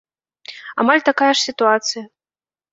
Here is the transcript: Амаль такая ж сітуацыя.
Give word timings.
Амаль 0.85 1.05
такая 1.11 1.29
ж 1.37 1.45
сітуацыя. 1.51 2.03